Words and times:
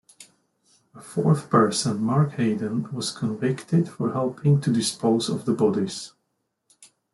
A 0.95 0.99
fourth 0.99 1.47
person, 1.51 2.01
Mark 2.01 2.31
Haydon, 2.31 2.91
was 2.91 3.11
convicted 3.11 3.87
for 3.87 4.13
helping 4.13 4.59
to 4.61 4.73
dispose 4.73 5.29
of 5.29 5.45
the 5.45 5.53
bodies. 5.53 6.13